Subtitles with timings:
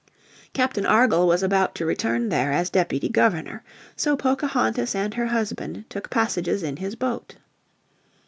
[0.53, 3.61] Captain Argall was about to return there as Deputy Governor.
[3.95, 7.35] So Pocahontas and her husband took passages in his boat.